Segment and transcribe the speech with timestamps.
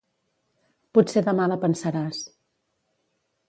[0.99, 2.25] Potser demà la pensaràs.